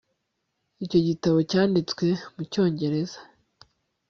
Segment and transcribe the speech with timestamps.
[0.83, 3.19] Icyo gitabo cyanditswe mu Cyongereza